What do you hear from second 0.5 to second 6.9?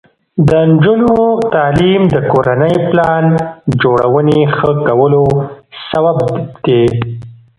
نجونو تعلیم د کورنۍ پلان جوړونې ښه کولو سبب دی.